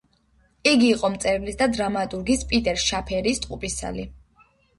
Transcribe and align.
იგი 0.69 0.87
იყო 0.93 1.11
მწერლის 1.15 1.59
და 1.59 1.67
დრამატურგის 1.75 2.41
პიტერ 2.53 2.81
შაფერის 2.85 3.45
ტყუპისცალი. 3.45 4.09